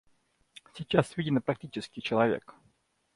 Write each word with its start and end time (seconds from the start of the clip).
Сейчас 0.73 1.15
виден 1.17 1.39
практический 1.43 2.01
человек. 2.01 2.55